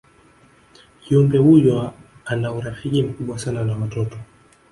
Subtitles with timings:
[1.03, 1.93] kiumbe huyo
[2.25, 4.17] ana urafiki mkubwa sana na watoto